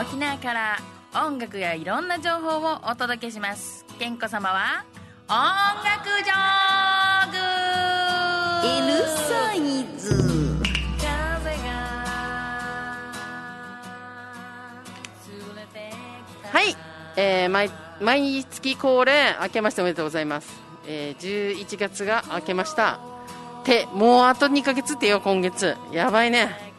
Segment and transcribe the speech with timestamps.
[0.00, 0.78] 沖縄から
[1.14, 3.84] 音楽やいろんな情報をお届けします。
[3.98, 4.84] 健子様は
[5.28, 5.34] 音
[5.84, 7.36] 楽ジョーグ。
[8.90, 10.32] L サイズ。
[16.50, 16.76] はい、
[17.16, 17.70] えー、毎
[18.00, 22.98] 毎月恒例明けましておめでとうございます、えー、11月が明けました。
[23.64, 25.76] てもうあと2ヶ月ってよ今月。
[25.92, 26.44] やばいね。
[26.46, 26.71] は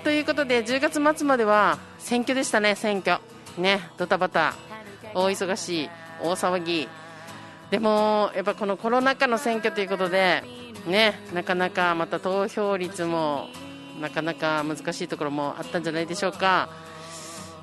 [0.00, 3.20] ということで10月末までは選挙でしたね選挙。
[3.58, 4.54] ねドタバタ。
[5.14, 5.90] 大忙しい
[6.22, 6.88] 大騒ぎ。
[7.70, 10.44] でもやっぱこのコロナ禍の選挙ということで
[10.86, 13.48] ねなかなかまた投票率も
[14.00, 16.68] なかなか難しいところもあったんじゃないでしょうか。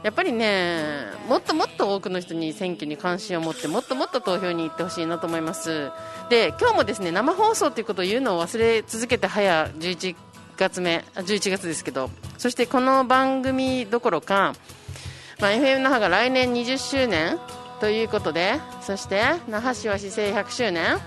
[0.03, 5.91] やっぱりね、もっともっと多くの人に選挙に関心を持って、もっともっと投票に行ってほしいなと思います。
[6.29, 10.15] で、今日もですね、生放送ということを言うのを忘れ続けて早11
[10.57, 14.53] 月目、11月ですけど、そしてこの番組どころか、
[15.39, 17.39] まあ、FM 那覇が来年20周年
[17.79, 20.97] ということで、そして那覇市は市政100周年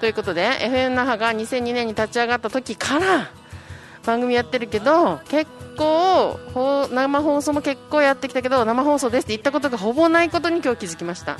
[0.00, 3.30] ということで、FM 那覇が2002年に立ち上がった時から、
[4.08, 6.38] 番組やってるけど結構
[6.90, 11.36] 生放送も結構やってきたけど生放送ですって言ったことがほぼないことに今日気づきました。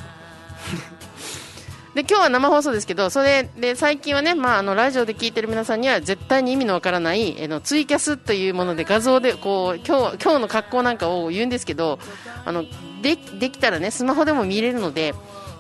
[1.95, 11.99] で今日は生放送ですけどそれで最近はね、まあ、あのラジオで聞いてる皆さんには絶対に意味のわからないえのツイキャスというもので画像でこう今日今日の格好なんかを言うんですけど
[12.45, 12.65] あの
[13.03, 15.15] でできたらねスマホでも見れるので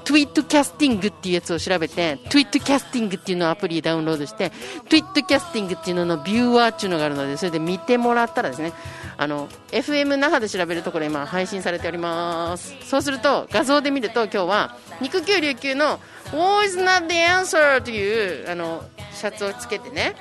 [0.08, 4.48] TwitCasting っていうやつを調べて、 TwitCasting っていうのをアプリダウンロードして、
[4.88, 8.72] TwitCasting っていうののビューワーっていうのがあるので、それで見てもらったらですね、
[9.18, 12.74] あの、FM 那覇で調べるところ今配信されております。
[12.86, 16.00] そうすると、画像で見ると今日は、肉球琉球の
[16.32, 17.82] War is Not the Answer?
[17.82, 20.14] という、あの、シャツをつけてね、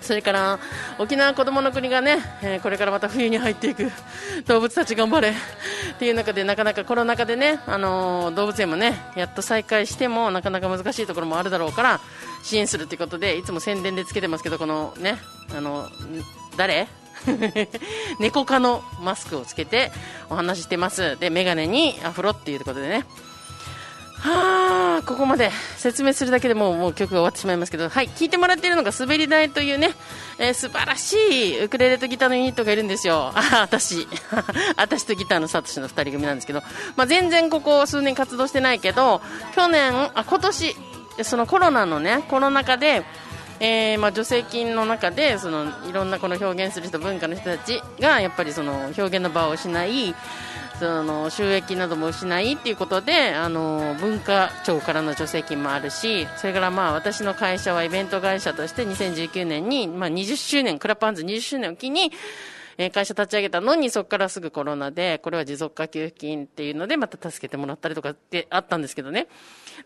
[0.00, 0.58] それから
[0.98, 3.90] 沖縄こどもの国がね、えーこれからまた冬に入っていく。
[4.46, 5.28] 動物たち頑張れ。
[5.30, 5.32] っ
[5.98, 12.00] ていう中でなかなかコロナ禍でね、あのー動物園もねやっと再開してもなかなか難しいところもあるだろうから
[12.42, 15.18] 支援するということでいつも宣伝でつけてますけどこのね
[15.54, 15.86] あの
[16.56, 16.88] 誰？
[18.18, 19.92] 猫科のマスクをつけて
[20.30, 21.18] お話ししてます。
[21.20, 23.04] でメガネにアフロっていうことでね。
[24.20, 29.90] はあ、ここまで説明するだけでもうもう曲が終わってしまいますけど、はい、聞いてもらっているのが滑り台というね、
[30.38, 33.32] えー素晴らしいウクレレとギターのユニットがいるんですよ。
[33.34, 34.06] あ、私。
[34.76, 36.62] 私とギターのサトシの二人組なんですけど、
[36.96, 39.22] まあ、全然ここ数年活動してないけど、
[39.54, 40.76] 去年、あ、今年、
[41.22, 43.04] そのコロナのね、コロナ禍で、
[43.60, 50.14] えーまあ、助成金の中でそのいろんなこの表現する人文化の人たちがやっぱりその表現の場を失い
[50.80, 62.10] その収益なども失いっていうことであの文化庁からの助成金もあるしそれからまあ私の会社はイベント会社として2019年に、まあ、20周年クラップハンズ20周年を機に
[62.88, 69.26] 会社立ち上げたのにそこからすぐコロナでこれは持続化給付金っていうのでまた助けてもらったりとかってあったんですけどね。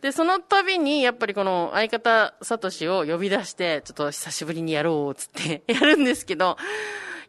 [0.01, 6.57] でその度にやっぱりこの相方サトシを呼び出してちょっと久しぶりにやろうっつって やるんですけど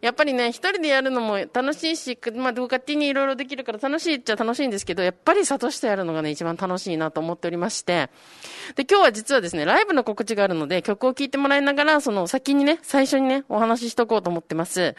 [0.05, 8.11] やっぱりね、一人でやるのも楽しいし、まあ、どう勝手にいろいろできるから楽しいっちゃ楽しいんですけど、やっぱりサトシとやるのがね、一番楽しいなと思っておりまして、
[8.75, 14.95] で、今日は実はですね、ライブの告知があるので、曲を聴いてもらいながら、その先にね、最初にね、お話ししとこうと思ってます。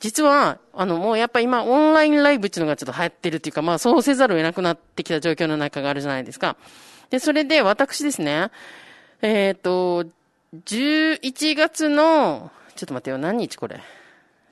[0.00, 6.56] 実は、あの、もうやっぱ今、オンラインライブっていうのがちょっと流行ってるっていうか、まあ、そうせざるを得なくなってきた状況の中があるじゃないですか。
[7.10, 8.50] で、それで私ですね、
[9.20, 10.06] えっ、と、
[10.64, 13.80] 11月の、ちょっと待ってよ、何日これ？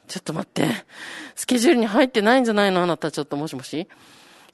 [0.09, 0.67] ちょっと待って。
[1.35, 2.83] スケジュールに入ってないんじゃないの？
[2.83, 3.89] あなた、ちょっともしもし。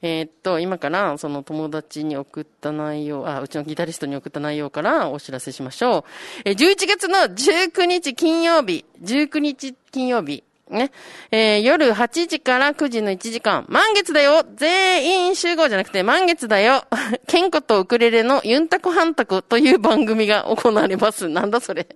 [0.03, 6.41] えーっと、今から、その友達に送った内容、あ、うちのギタリストに送った内容からお知らせしましょう。
[6.45, 10.91] えー、11月の19日金曜日、19日金曜日、ね。
[11.31, 13.65] えー夜8時から9時の1時間。
[13.67, 16.85] 満月だよ全員集合じゃなくて満月だよ
[17.27, 21.27] ケンコとウクレレのユンタコハンタクという番組が行われます。
[21.27, 21.87] なんだそれ。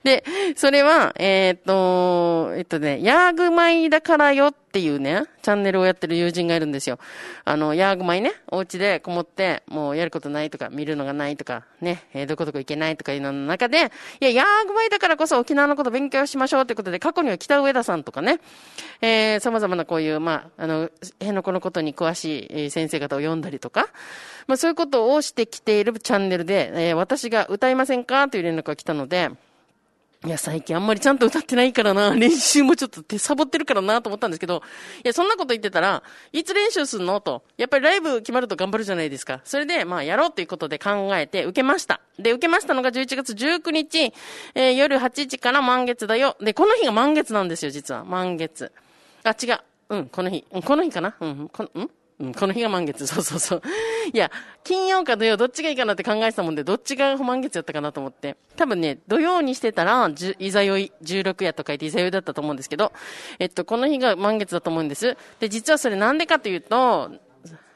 [0.04, 0.24] で、
[0.56, 6.98] それは、えーっと、えっとね、ヤーグマイだからよっていうね、チャンネルをやってる友人がいるんですよ。
[7.44, 13.90] あの、ヤーグマイね、お家でこもって、もうやることないとか、見るのがないとか、ね、えーどこどこ行けないとかいうのの中で、
[14.20, 18.38] いや、ヤーグマイだからこそ沖縄のこと勉強しましょうということで、過去には北上田さんとかね、
[19.02, 23.88] えー、様々なこういう、まあ、あの、辺野古のことに詳しい先生方を読んだりとか、
[24.46, 28.28] まあそういうことをしてきているチャンネルで、えー私が歌いませんか？
[28.28, 29.30] という連絡が来たので、
[30.22, 34.62] いや、最近あんまりちゃんと歌ってないからな、 練習もちょっと手サボってるからなと思ったんですけど、
[35.02, 37.22] いや、そんなこと言ってたら、いつ練習すんの？
[37.22, 37.42] と。
[37.56, 39.40] やっぱりライブ決まると頑張るじゃないですか。
[39.44, 42.02] それで、まあ、やろうということで考えて受けました。
[42.18, 44.12] で、受けましたのが11月19日、
[44.54, 46.36] えー夜8時から満月だよ。
[46.38, 48.04] で、この日が満月なんですよ、実は。
[48.04, 48.72] 満月。
[49.24, 49.60] あ、違う。
[49.88, 50.44] うん、この日。
[50.52, 51.16] うんこの日かな？
[51.18, 51.90] うん、この、ん？
[52.20, 53.06] うん、この日が満月。
[53.08, 53.62] そうそうそう。
[54.12, 54.30] いや、
[54.62, 58.36] 金曜か土曜どっちがいいかなって考えてたもんで、どっちが満月やったかなと思って。
[58.56, 62.92] 多分ね、土曜にしてたら、いざよい、16夜と書いていざよいだったと思うんですけど、
[63.38, 65.16] えっと、この日が満月だと思うんです。
[65.40, 67.10] で、実はそれなんでかというと、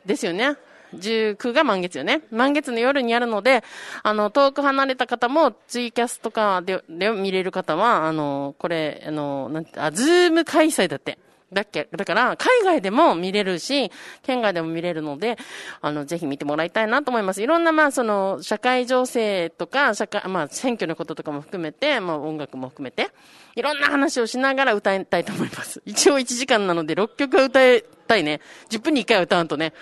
[0.05, 0.57] ですよね。
[0.95, 2.23] 19が満月よね。
[2.31, 3.65] 満月の夜にやるので、
[4.03, 11.19] あの、遠く離れた方も、ツイキャスとかで、で見れる方は、あの、これ、あの、なんて、あ、ズーム開催だって。
[11.55, 13.91] だっけだから、海外でも見れるし、
[14.23, 15.39] 県外でも見れるので、
[15.81, 17.43] あの、ぜひ見てもらいたいなと思います。
[17.43, 23.11] いろんな、まあ、その、社会情勢とか、社会、まあ、選挙のこととかも含めて、まあ、音楽も含めて、
[23.55, 25.81] いろんな話をしながら歌いたいと思います。
[25.87, 28.41] 一応1時間なので、6曲は歌いたいね。
[28.71, 29.73] 10分に1回は歌わんとね。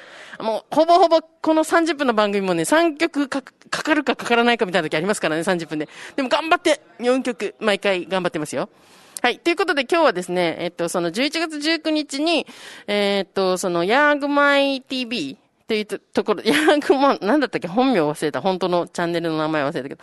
[0.40, 5.88] もう、ほぼほぼ、この30分の番組もね、3曲かかかるかかからないかみたいな時ありますからね、30分で。
[6.16, 8.68] でも頑張って、4曲、毎回頑張ってますよ。
[9.22, 9.38] はい。
[9.38, 12.44] ということで今日はですね、えっと、その11月19日に、
[12.88, 15.38] えっと、その、ヤーグマイ TV
[15.68, 17.68] というところ、 ヤーグマン、なんだったっけ？
[17.68, 18.40] 本名忘れた。
[18.40, 20.02] 本当のチャンネルの名前忘れたけど。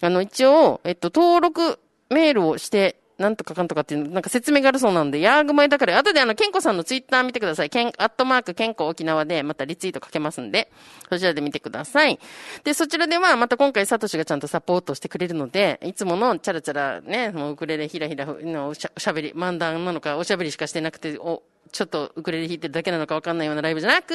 [0.00, 1.78] あの、一応、えっと、登録
[2.08, 7.70] メールをして、なんとかかんとかっていう、なんか説明があるそうなんで、ヤーグマイだから、後であの、ケンコさんのツイッター見てください。
[7.70, 10.70] ケン、アットマーク、ケンコ沖縄で、またリツイートかけますんで、
[11.10, 12.20] そちらで見てください。
[12.62, 24.14] で、そちらでは、また今回、サトシがちゃんとサポートしてくれるので、いつものチャラチャラね、もうウクレレひらひらのしゃおしゃべり、漫談なのか、おしゃべりしかしてなくて、お、ちょっとウクレレ弾いてるだけなのかわかんないようなライブじゃなく、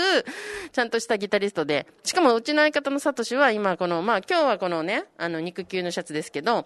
[0.71, 6.65] ちゃんとしたギタリストで、しかもうちの相方のサトシは今この、まあ今日はこのね、あの肉球のシャツですけど、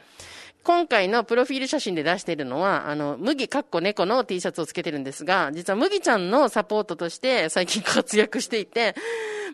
[0.63, 8.93] 今回のプロフィール写真で出しているのは、あの、麦かっこ猫の T シャツをつけてるんですが、実は麦ちゃんのサポートとして最近活躍していて、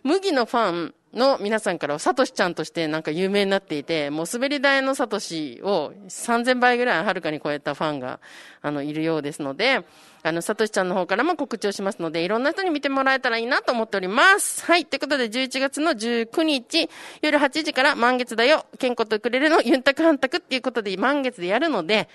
[0.03, 8.19] 麦のファンの皆さんからはサトシちゃんとしてなんか有名になっていて、もう滑り台のサトシを3000倍ぐらいはるかに超えたファンが、
[8.62, 9.85] あの、いるようですので、
[10.24, 14.64] あの、サトシちゃんの方からも告知をしますので、いろんな人に見てもらえたらいいなと思っております。
[14.66, 14.86] はい。
[14.86, 16.90] ということで、11月の19日、
[17.22, 22.08] 夜8時から満月だよ、健康とウクレレのユンタクハンタクっていうことで、満月でやるので、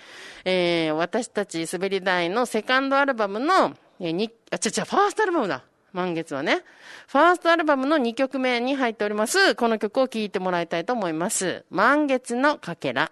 [0.46, 5.62] えー、私たち滑り台のセカンドアルバムの、えー、に、あ、ちゃちゃ、ファーストアルバムだ。
[5.92, 6.62] 満月はね。
[7.08, 9.54] ファーストアルバムの2曲目に入っております。
[9.54, 11.64] この曲を聴いてもらいたいと思います。
[11.70, 13.10] 満月のかけら。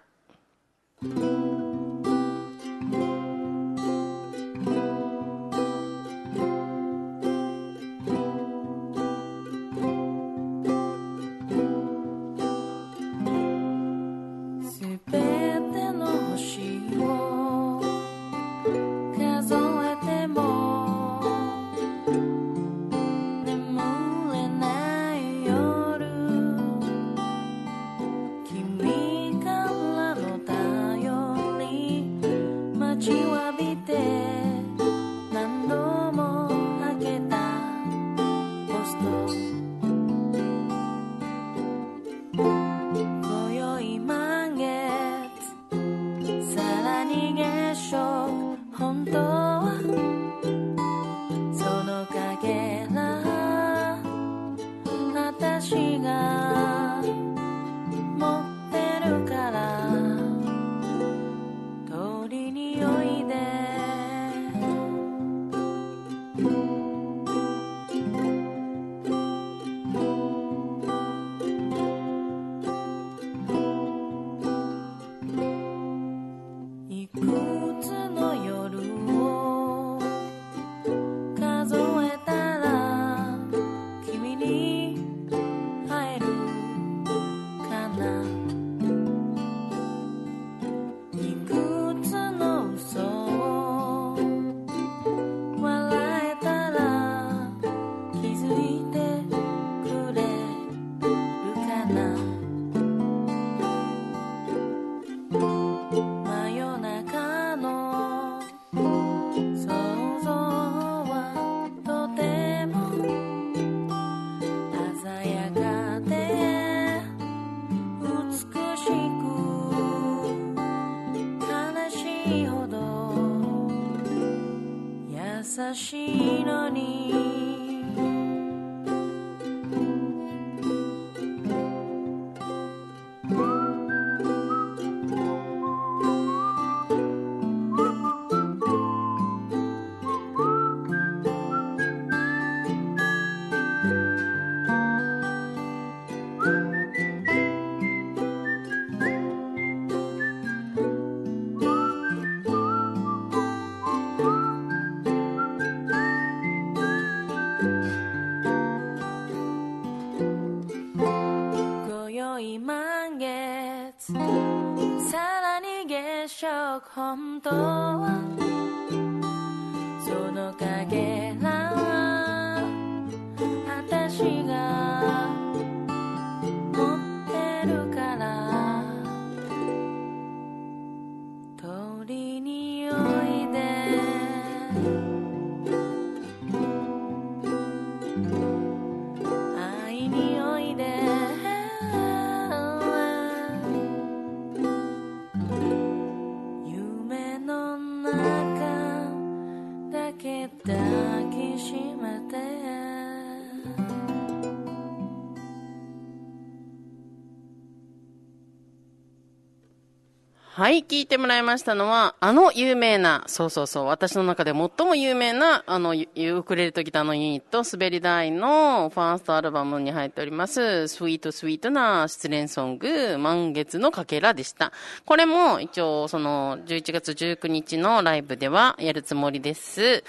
[210.57, 224.73] はい、聞いてもらいましたのは、あの有名な、そうそうそう、私の中で最も有名な、あの、ユークレレとギターのユニット、滑り台のファーストアルバムに入っております、スイートスイートな失恋ソング、満月のかけらでした。
[225.05, 230.03] これも、一応、その、11月19日のライブではやるつもりです。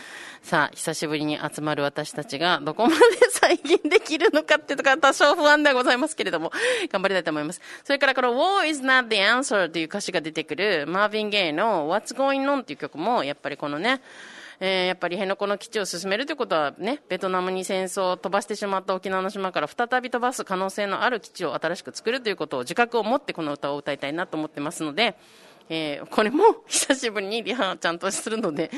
[0.48, 2.96] さあ、久しぶりに集まる私たちが、どこまで
[3.32, 6.50] 再現できるのかっていうところは多少不安ではございますけれども、
[6.90, 7.60] 頑張りたいと思います。
[7.84, 14.00] それからこの War is not the answer という歌詞が出てくる、マーヴィン・ゲイの What's Going On っていう曲も、やっぱりこのね、
[14.60, 25.14] えーやっぱり辺野古の基地を進めるということはね、ベトナムに戦争を飛ばしてしまった沖縄の島から再び飛ばす可能性のある基地を新しく作るということを自覚を持ってこの歌を歌いたいなと思ってますので、
[25.68, 28.70] えーこれも久しぶりにリハちゃんとするので、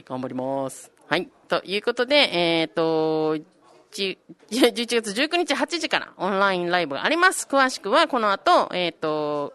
[0.06, 0.90] 頑張ります。
[1.06, 1.28] はい。
[1.48, 4.16] ということで、えっ、と、11
[4.50, 7.46] 月19日8時からオンラインライブがあります。
[7.48, 9.54] 詳しくはこの後、えっ、と、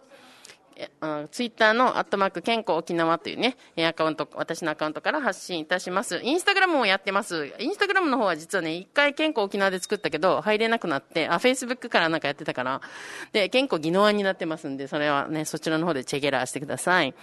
[1.32, 6.22] ツイッターのアットマーク健康沖縄というね、えアカウント、私のアカウントから発信いたします。
[6.24, 7.54] インスタグラムもやってます。
[7.60, 12.82] インスタグラムの方は実はね、一回健康沖縄で作ったけど、入れなくなって、あ、フェイスブックからなんかやってたから、
[13.34, 17.14] で、健康宜野湾になってますんで、それはね、そちらの方でチェゲラーしてください。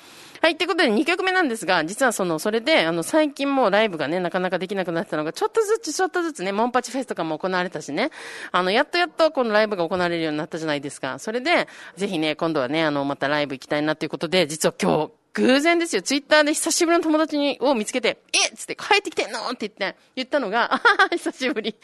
[0.42, 8.10] はい、ということで2曲目なんですが、実はその、それで、あの、最近もうライブがね、なかなかできなくなってたのが、ちょっとずつちょっとずつね、モンパチフェスとかも行われたしね、
[8.52, 11.18] あの、やっとやっとこのライブが行われるようになったじゃないですか。
[11.18, 16.00] それで、ぜひね、今度はね、あの、またライブ行きたいなということで、実は今日、偶然ですよ。
[16.00, 18.56] ツイッターで久しぶりの友達にを見つけて、えっ？
[18.56, 19.40] つって帰ってきてんの？
[19.50, 21.76] って言って、言ったのが、あは久しぶり。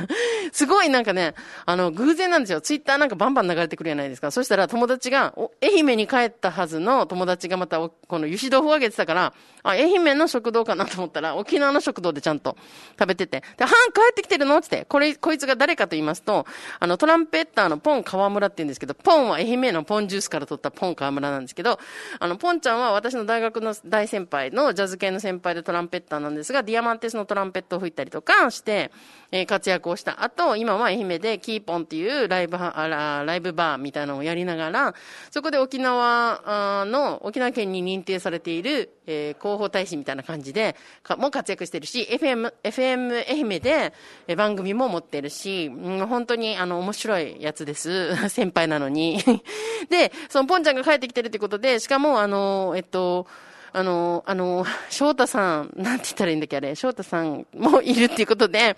[0.52, 1.34] すごいなんかね、
[1.64, 2.60] あの、偶然なんですよ。
[2.60, 4.30] ツイッターなんかバンバン流れてくるじゃないですか。
[4.30, 12.56] そしたら友達が、お愛媛に帰ったはずの友達がまた、この油脂豆腐をあげてたから、あ、愛媛の食堂かなと思ったら、沖縄の食堂でちゃんと
[12.98, 14.58] 食べてて、で、はん帰ってきてるの？
[14.58, 16.46] ってって、これ、こいつが誰かと言いますと、
[16.78, 21.78] あの、トランペッターのポン川村って言うんですけど、ポンは愛媛のポンジュースから取ったポン川村なんですけど、
[22.18, 28.90] あの、ポンちゃんは私の大学の大先輩のジャズ系の先輩でトランペッターなんですが、ディアマンテスのトランペットを吹いたりとかして、
[29.30, 34.94] えー活躍をした後、今は愛媛でキーポンっていうライブ、あライブバーみたいなのをやりながら、
[35.30, 43.92] そこで沖縄の、沖縄県に認定されている、えー広報大使みたいな感じで、かも活躍してるし、FM、FM 愛媛で、
[44.26, 48.16] えー番組も持ってるし、うん本当にあの、面白いやつです。
[48.28, 49.18] 先輩なのに。
[49.90, 53.26] で、そのポンちゃんが帰ってきてるってことで、しかもあの、えと、
[53.72, 58.74] あの、あの、翔太さん、なんて言ったらいいんだっけ、あれ、翔太さんもいるっていうことで、ああ、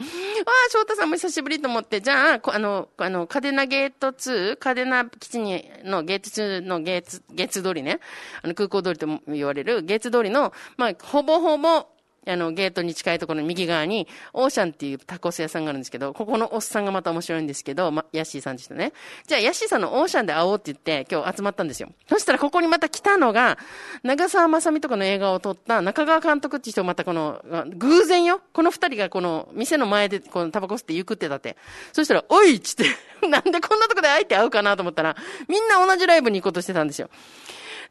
[0.70, 8.00] 翔太さんも久しぶりと思って、じゃあ、あの、あの、カデナゲート2、カデナ基地に、のゲート2のゲーツ、ゲーツ通りね、
[8.42, 11.86] あの、空港通りとも言われる、ゲーツ通りの、まあ、ほぼほぼ、
[12.26, 18.92] あの、ゲートに近いところの右側に、オーシャンっていうタコス屋さんがあるんですけど、ここのおっさんがまた面白いんですけど、ま、ヤッシーさんでしたね。
[19.26, 21.90] じゃあ、ヤッシーさんのオーシャンで会おうって言って、今日集まったんですよ。
[22.08, 23.58] そしたら、ここにまた来たのが、
[24.02, 27.42] 長澤まさみとかの映画を撮った中川監督っていう人またこの、
[27.76, 28.42] 偶然よ。
[28.52, 31.56] この二人がこの、店の前で、このタバコ吸って行くってだって。
[31.92, 32.84] そしたら、おいっつって、
[33.26, 35.16] なんでこんなとこで会えて会うかなと思ったら、
[35.48, 37.08] みんな同じライブに行こうとしてたんですよ。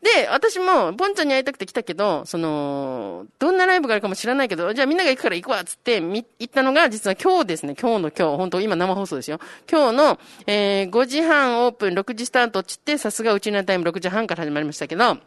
[0.01, 9.39] で、私も、ポンちゃんに会いたくて来たけど、その、どんなライブがあるかも知らないけど、じゃあみんなが行くから行くわっつって、み、行ったのが、実は今日ですね、今日の今日、本当今生放送ですよ。
[9.69, 15.17] 今日の、えー、5時半オープン、6時スタートっつって、さすがうちのタイム6時半から始まりましたけど、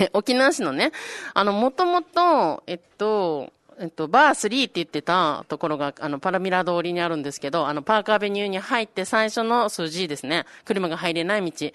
[0.00, 0.92] え沖縄市のね、
[1.32, 10.44] あの、もともと、えっと、えっと、バー3って言ってたところが、あの、パラミラ通りにあるんですけど、あの、パークアベニューに入って最初の数字ですね。
[10.64, 11.70] 車が入れない道。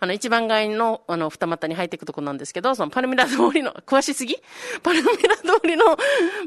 [0.00, 4.36] あの、一番街の、あの、二股に入っていくとこなんですけど、そのパラミラ通りの、詳しすぎ？
[4.82, 5.96] パラミラ通りの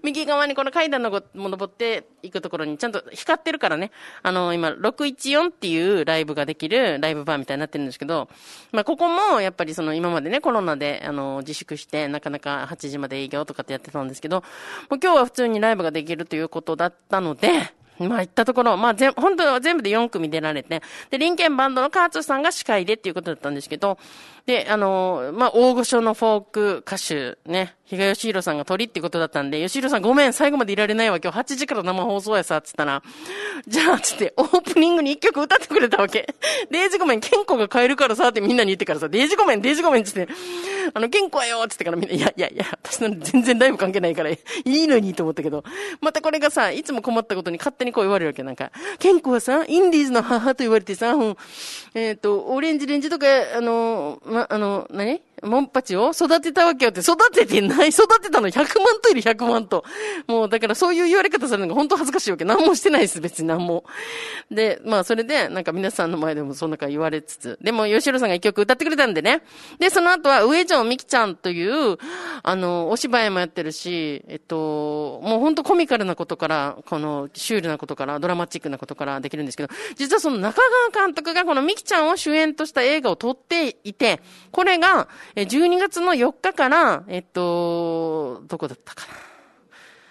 [0.03, 3.91] 右側にこの階段のごも登っていくところにちゃんと光ってるからね。
[4.23, 8.29] あの、今、614っていうライブができるライブバーみたいになってるんですけど、
[8.71, 14.43] まあ、ここも、やっぱりその、今までね、コロナで、あの、自粛して、なかなか8時まで営業とかってやってたんですけど、
[15.01, 23.97] 今日は普通にライブができるということだったので、まあ、行ったところ、まあ、全、本当は全部で4組出られて、で、リンケンバンドのカーツさんが司会でっていうことだったんですけど、
[24.45, 33.01] で、あの、まあ、大御所のフォーク歌手、ね、比嘉義弘さんが鳥っていうことだったんで、義弘さんごめん、最後までいられないわ、今日8時から生放送やさ、つったら、
[33.67, 36.35] じゃあ、つって、オープニングに1曲歌ってくれたわけ。
[36.69, 40.27] デイジごめん、ケンコが変えるからさ、ってみんなに言ってからさ、デイジごめん、デイジごめん、つって、
[40.93, 45.63] あの、ケンコはよ、つってからみんな、いやいやいや、私の全然ライブ関係ないから、いいのにと思ったけど、
[46.01, 51.37] またこれがさ、いつも困ったことに勝手にこう言われるわけ、なんか、健康はさ、インディーズの母と言われてさ、うん、
[51.93, 55.21] えっ、ー、と、オレンジレンジとか、あの、ま、あの、何？
[55.43, 59.83] モンパチを育てたわけよって、育ててない、育てたの100万といる100万と。
[60.25, 62.45] もう、だからそういう言われ方するのが本当恥ずかしいわけ。
[62.45, 63.83] 何もしてないです、別に何も。
[64.49, 67.59] で、まあ、それで、なんか皆さんの前でもそんなか言われつつ。
[67.61, 69.43] でも、吉野さんが一曲歌ってくれたんでね。
[69.77, 71.97] で、その後は、上条美希ちゃんという、
[72.41, 84.19] あの、お芝居もやってるし、えっと、もう本当コミカルなことから、この、シュールなことから、ドラマチックなことからできるんですけど、実はその中川監督がこの美希ちゃんを主演とした映画を撮っていて、
[84.51, 89.27] これが、12月の4日から、えっと、どこだったかな。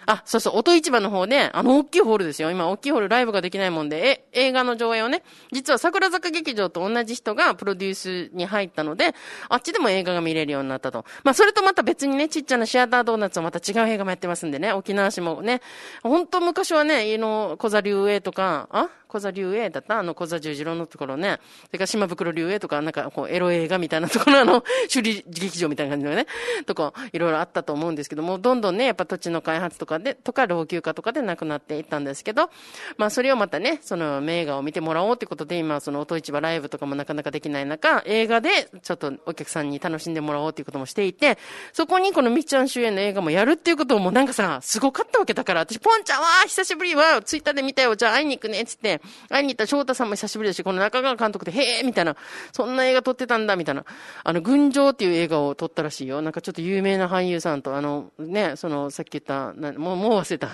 [0.07, 2.53] あ、そうそう、音市場の方で、あの大きいホールですよ。
[2.53, 9.15] 今、大きいホールライブができないもんで、え、映画の上映をね、実は桜坂劇場と同じ人がプロデュースに入ったので、
[9.49, 11.05] あっちでも映画が見れるようになったと。
[11.25, 15.61] まあ、それとまた別にね、ちっちゃなシアタードーナツはまた違う映画もやってますんでね、沖縄市もね、
[16.05, 21.39] 本当昔はね、家の小座流営とか、あ小座流営だったあの小座十字路のところね。
[21.67, 26.27] それから島袋流営とか、なんかこうエロ映画みたいなところあの、 首里劇場みたいな感じのね、
[26.67, 32.51] とこ、いろいろあったと思うんですけども、どんどんね、やっぱ土地の開発とかで、とか老朽化とかでなくなっていったんですけど、
[32.97, 41.39] まあそれをまたね、その名画を見てもらおうってことで、今その音市場ライブとかもなかなかできない中、映画でちょっとお客さんに楽しんでもらおうっていうこともしていて、
[41.73, 48.96] そこにこのみっちゃん主演の映画もやるっていうこともなんかさ、すごかったわけだから、私、ポンちゃんは久しぶりはツイッターで見たよ、じゃあ会いに行くね、つって、
[49.29, 52.17] 会いに行った翔太さんも久しぶりだし、この中川監督って、へえみたいな、
[52.53, 53.85] そんな映画撮ってたんだ、みたいな。
[54.25, 56.23] あの、群青っていう映画を撮ったらしいよ。
[56.23, 60.49] なんかちょっと有名な俳優さんと、あの、ね、その、さっき言った、もう、もう忘れた。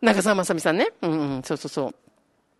[0.00, 0.92] 中澤まさみさんね。
[1.02, 2.07] うん、うん、そうそうそう。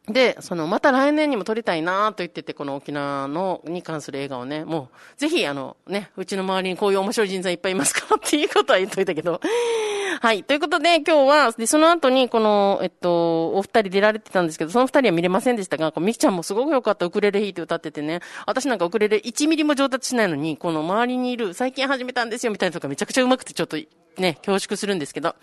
[0.08, 9.40] で、その、また来年にも撮りたいなと言ってて、この沖縄の、に関する映画をね、もう、ぜひ、あの、ね、うちの周りにこういう面白い人材いっぱいいますかっていうことは言っといたけど。
[10.20, 10.42] はい。
[10.42, 23.76] ということで、今日は、で、その後に、この、えっと、お二人出られてたんですけど、その二人は見れませんでしたが、こうみきちゃんもすごく良かった、ウクレレ弾いて歌っててね、私なんかウクレレ1ミリも上達しないのに、この周りにいる、最近始めたんですよ、みたいなとかめちゃくちゃ上手くて、ちょっと、
[24.20, 25.34] ね、恐縮するんですけど。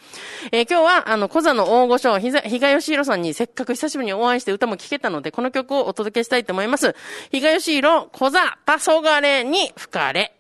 [0.51, 6.95] えー、今日は、あの、小座の大御所、ひざ、ひがよしひろさんにせっかく久しぶりにお会いして歌も聴けたので、この曲をお届けしたいと思います。
[7.31, 10.35] ひがよしひろ、小座、たそがれに吹かれ。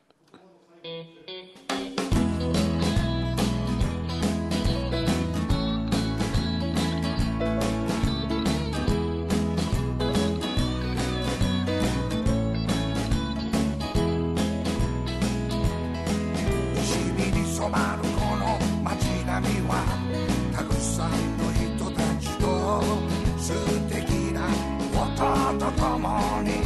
[17.65, 18.04] tomar
[25.71, 26.64] Come on in.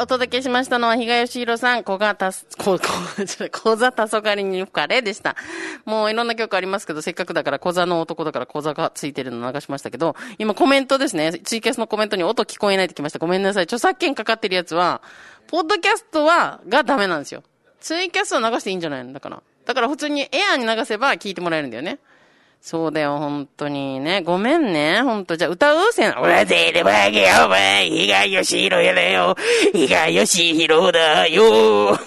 [0.00, 5.34] お届けしましたのは、比嘉義弘さん、小賀たす、こ、こ、ち ょ小座黄昏に吹かれでした。
[5.86, 11.32] もういろんな曲ありますけど、せっかくだから小座の男だから小座がついてるの流しましたけど、今コメントですね。
[11.32, 13.18] ツイキャスのコメントに音聞こえないってきました。
[13.18, 13.64] ごめんなさい。
[13.64, 15.02] 著作権かかってるやつは、
[15.48, 17.42] ポッドキャストは、がダメなんですよ。
[17.80, 19.12] ツイキャスは流していいんじゃないの？
[19.12, 19.42] だから。
[19.64, 21.98] だから普通にエアーに流せば聞いてもらえるんだよね。
[22.60, 24.22] そうだよ、本当にね。
[24.22, 25.92] ごめんね、本当じゃあ、歌う？
[25.92, 26.14] せん。
[26.18, 29.36] 俺はでレバよお前、いがよしひろやだよ。
[29.72, 31.98] いがよしひろだよ。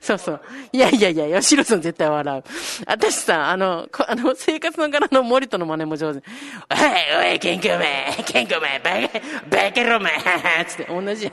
[0.00, 0.40] そうそう。
[0.72, 2.44] いやいやいや、吉野さん絶対笑う。
[2.86, 6.18] 私さ、あの、こあの、生活の柄の森との真似も上手。
[6.18, 10.10] おい、おい、ケンコめ、ケンコめ、バカ、バカロめ、
[10.66, 11.30] つって、同じ。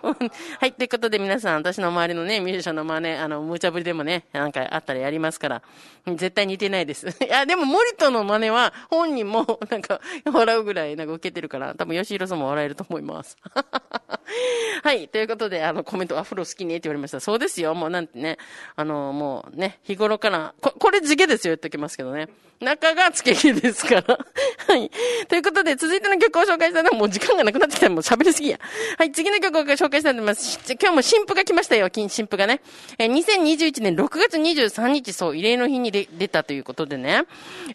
[0.60, 5.62] はい、ということで皆さん、私の周りのね、ミュージシャンの真似、あの、無茶ぶりでもね、なんかあったらやりますから、
[6.06, 7.06] 絶対似てないです。
[7.24, 13.36] いや、でも森との真似は、本人も、なんか、笑うぐらい、なんか受けてるから、多分吉弘さんも笑えると思います。
[14.82, 17.09] はい、ということで、あの、コメント、アフロ好きねって言われました。
[17.18, 18.38] そうですよ、もうなんてね、
[18.76, 22.28] あの、もうね、日頃から、こ、これ地毛ですよ、言っておきますけどね。
[22.60, 24.04] 中が付け毛ですから。
[24.68, 24.90] はい。
[25.28, 28.60] ということで、続いての曲を紹介したのは、もう時間がなくなってきたらもう喋りすぎや。
[28.98, 30.58] はい、次の曲を紹介したいと思います。
[30.78, 32.60] 今日も新譜が来ましたよ、金新譜がね。
[32.98, 37.24] えー2021年6月23日、そう、慰霊の日にで出たということでね。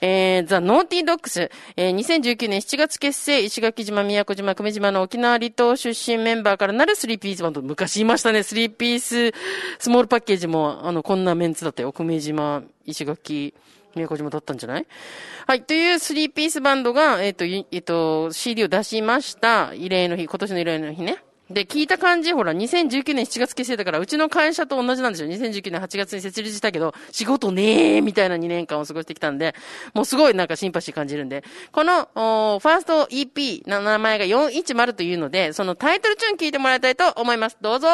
[0.01, 7.61] えー、ザ・ノーティードックス、えー2019年7月結成、石垣島、宮古島、久米島の沖縄離島出身メンバーからなるスリーピースバンド。
[7.63, 9.24] 昔いましたね、スリーピース、
[9.79, 11.91] スモールパッケージも、あの、こんなメンツだったよ。
[11.91, 13.53] 久米島、石垣、
[13.95, 14.87] 宮古島だったんじゃない？
[15.47, 15.63] はい。
[15.63, 19.69] というスリーピースバンドが、えっ、と、えっ、と、CD を出しました。
[19.69, 21.23] 慰霊の日、今年の慰霊の日ね。
[21.49, 25.29] で、聞いた感じ、ほら、2019年7月結成だから、うちの会社と同じなんですよ。
[25.29, 29.53] 2019年8月に設立したけど、仕事ねーみたいな2年間を過ごしてきたんで、
[29.93, 37.57] もうすごいなんかシンパシー感じるんで、この、ファースト EP の名前が410というので、そのタイトルチューン聞いてもらいたいと思います。
[37.61, 37.87] どうぞ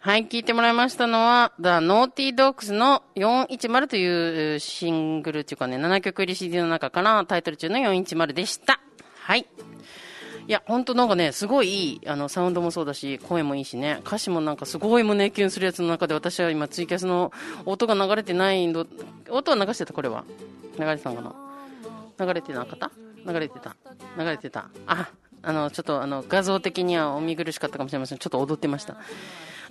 [0.00, 8.80] はい、聞いてもらいましたのは、The Naughty Dogs の410というシングルっていうかね、7曲入り CD の中からタイトル中の410でした。
[9.20, 9.40] はい。
[10.46, 17.32] いや、ほんとなんかね、すごいいい、あの、サウンドもそうだし、声もいいしね、歌詞もなんかすごい胸キュンするやつの中で、私は今ツイキャスの
[17.66, 18.86] 音が流れてないの、
[19.30, 20.24] 音は流してた、これは。
[20.78, 21.34] 流れてたのか
[22.18, 22.24] な？
[22.24, 22.92] 流れてなかった？
[23.26, 23.76] 流れてた。
[24.16, 24.70] 流れてた。
[24.86, 25.10] あ、
[25.42, 28.18] あの、ちょっとあの、画像的にはお見苦しかったかもしれません。
[28.18, 28.96] ちょっと踊ってました。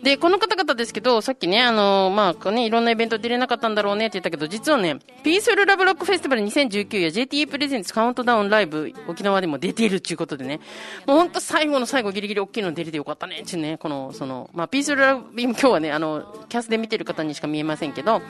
[0.03, 10.59] で、この方々ですけど、さっきね、あの、まあ、ね、いろんなイベント出れなかったんだろうねって言ったけど、実はね、ピースフルラブロックフェスティバル2019や JTA プレゼンツカウントダウンライブ、沖縄でも出ているっていうことでね、
[11.07, 18.21] もうほんと最後の最後ギリギリ大きいの出れてよかったねっていうね、この、その、まあ、ピースフルラブ、今日はね、あの、キャスで見てる方にしか見えませんけど、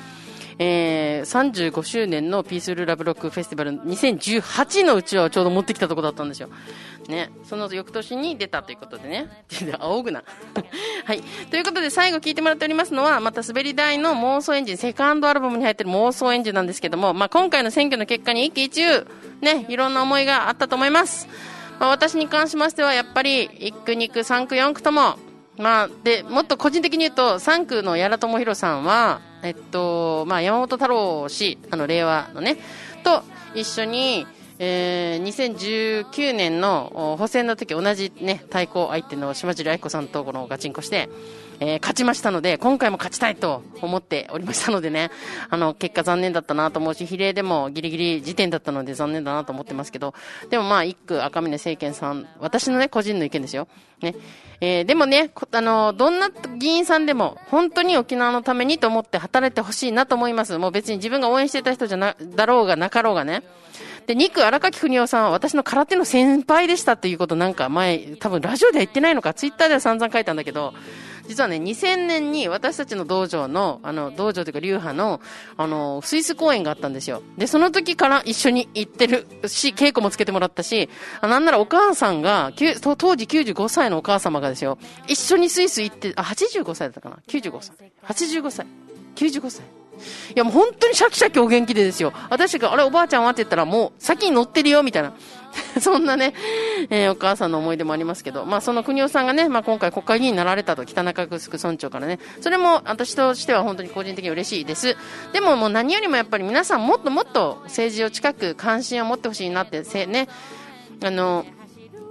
[0.60, 6.50] えー、35周年のピースフルラブロックフェスティバル2018のうちはちょうど持ってきたとこだったんですよ。
[7.08, 7.30] ね。
[7.44, 9.30] その翌年に出たということでね。
[9.80, 10.24] 仰ぐな。
[11.06, 11.22] はい。
[11.52, 19.08] ということで最後聞いてもらっておりますのは、また滑り台の妄想エンジン、セカンドアルバムに入ってる妄想エンジンなんですけども、まあ今回の選挙の結果に一喜一憂、
[19.42, 21.28] ね、いろんな思いがあったと思います。
[21.80, 25.20] まあ私に関しましては、やっぱり、1区、2区、3区、4区とも、
[25.58, 32.58] まあ、で、もっと個人的に言うと、3区の矢良智弘さんは、えっと、まあ、山本太郎氏、あの、令和のね、
[33.04, 33.24] と
[33.56, 34.26] 一緒に、
[34.60, 41.10] えー、2019年の補選の時同じね、対抗相手の島尻愛子さんとこのガチンコして、
[41.60, 45.10] えー勝ちましたので、今回も勝ちたいと思っておりましたのでね、
[45.50, 50.14] あの、結果残念だったなと思うし、比例でもギリギリ時点だったので残念だなと思ってますけど、
[50.50, 53.68] でもまあ、一区赤嶺政権さん、私のね、個人の意見ですよ。
[54.02, 54.16] ね。
[54.60, 60.58] えーでもね、あの、どんな議員さんでも、本当に沖縄のためにと思って働いてほしいなと思います。
[60.58, 63.44] もう別に自分が応援してた人じゃな、だろうがなかろうがね。
[64.08, 70.74] で、2区荒垣邦夫さんは私の空手の先輩でしたっていうことなんか前、多分ラジオでは言ってないのか、ツイッターでは散々書いたんだけど、
[71.28, 75.22] 実はね、2000年に私たちの道場の、あの、道場というか流派の、
[75.58, 77.22] あの、スイス公演があったんですよ。
[77.38, 80.90] で、その時から一緒に行ってるし、稽古もつけてもらったし、
[81.22, 87.92] なんならお母さんが、当当時95歳のお母様がですよ、一緒にスイス行って、あ、85歳だったかな ?95 歳。
[88.06, 88.68] 85歳。
[89.16, 89.64] 95歳。
[90.36, 92.14] いやもう本当にシャキシャキお元気でですよ。
[92.30, 93.32] 私が、あれおばあちゃんは？
[93.32, 95.14] って言ったらもう先に乗ってるよみたいな。
[95.82, 96.34] そんなね、
[96.90, 104.98] えーお母さんの思い出もありますけど、まあその国夫さんがね、まあ今回国会議員になられたと、北中城村長からね、それも私としては本当に個人的に嬉しいです。
[105.34, 110.28] でももう何よりもやっぱり皆さんもっともっと政治を近く関心を持ってほしいなって、せね、
[111.04, 111.46] あの、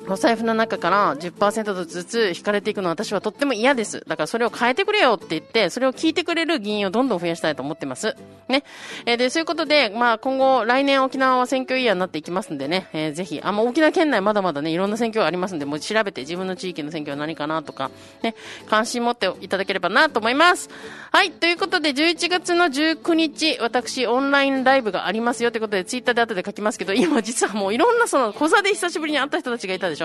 [0.08, 4.04] お財布の中から10%ずつ引かれていくのは私はとっても嫌です。
[4.06, 8.16] だからそれを変えてくれよって言って、それを聞いてくれる議員をどんどん増やしたいと思ってます。
[8.48, 8.62] ね。
[9.04, 17.90] えーで、そういうことで、まあ今後、来年沖縄は選挙イヤーになっていきますんでね、えーぜひ、あ、まあ沖縄県内まだまだね、いろんな選挙がありますんで、もう調べて自分の地域の選挙は何かなとか、
[18.22, 18.34] ね、
[18.68, 20.70] 関心持っていただければなと思います。
[21.10, 21.32] はい。
[21.32, 29.95] ということで、11月の19日、私、オンラインライブがありますよということで、ツイッターで後で書きますけど、今実はもういろんなその、小座で久しぶりに会った人たちがいたで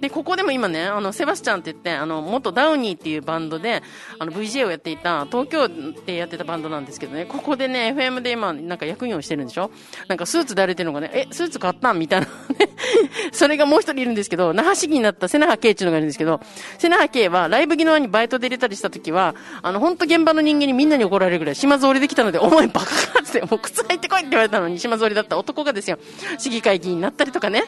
[0.00, 3.82] で、ここでも今ね、あの、セバスチャンって言って、あの、元ダウニーっていうバンドで、
[4.18, 5.68] あの、VJ をやっていた、東京
[6.06, 9.70] でやってたバンドなんですけどね、ここでね、FM で今、なんか役員をしてるんでしょ？
[10.08, 12.26] なんかスーツで歩いてるのがね、え、スーツ買ったんみたいな。
[13.32, 16.40] それがもう一人いるんですけど、那覇市議になった瀬那覇圭っていうのがいるんですけど、
[16.78, 22.92] 瀬那覇圭はライブギノアにバイトで入れたりした時は、あの、本当現場の人間にみんなに怒られるぐらい島ぞりできたので、お前バカか
[23.26, 25.98] って、もう靴履いてこいって言われたのに島ぞりだった男がですよ、
[26.38, 27.64] 市議会議員になったりとかね、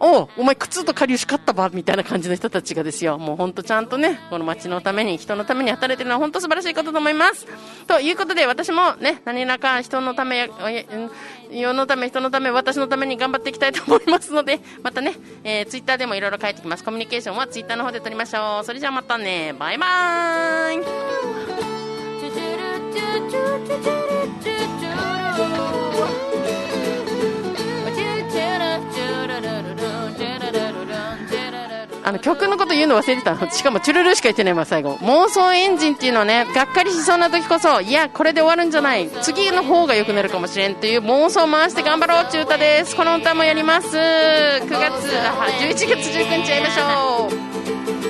[0.00, 7.46] おお前靴とかりゅうしかったば、みたいな感じの人たちがですよ、もう本当ちゃんとね、この街のために、人のために働いてるのは本当素晴らしいことと思います。
[7.86, 10.50] ということで、私もね、何らか人のため、
[11.50, 16.84] 世のため、人のため、私のために頑張っていきたいと思いますので、またね、えー、ツイッターでもいろいろ書いてきます。
[16.84, 18.64] コミュニケーションはツイッターの方で取りましょう。
[18.64, 20.84] それじゃあまたね、バイバーイ
[32.02, 33.50] あの曲のこと言うの忘れてたの。
[33.50, 34.96] しかもチュルルしか言ってないわ、最後。
[35.02, 39.08] 妄想エンジンっていうのはね、がっかりしそうな時こそ、いや、これで終わるんじゃない。
[39.22, 42.96] 次の方が良くなるかもしれんっていう妄想を回して頑張ろうっていう歌です。
[42.96, 43.96] この歌もやります。
[43.96, 44.80] 9月、
[45.26, 47.28] あ11月19日やりましょ
[48.06, 48.09] う。